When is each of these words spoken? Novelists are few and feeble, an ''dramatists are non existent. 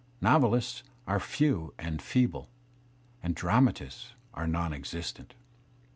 Novelists 0.19 0.81
are 1.05 1.19
few 1.19 1.75
and 1.77 2.01
feeble, 2.01 2.49
an 3.21 3.33
''dramatists 3.43 4.15
are 4.33 4.47
non 4.47 4.73
existent. 4.73 5.35